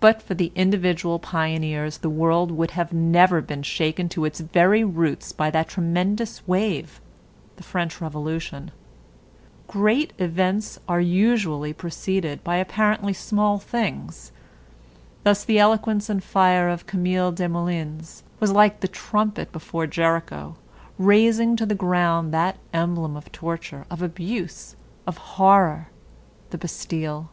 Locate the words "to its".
4.08-4.40